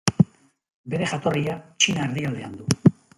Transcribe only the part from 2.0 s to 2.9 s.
erdialdean du.